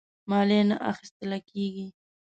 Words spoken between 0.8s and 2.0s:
اخیستله کیږي.